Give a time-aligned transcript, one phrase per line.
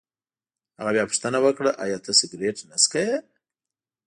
[0.79, 3.17] هغه بیا پوښتنه وکړه: ایا ته سګرېټ نه څکوې؟